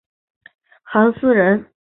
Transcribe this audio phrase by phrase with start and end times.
[0.81, 1.71] 韩弘人。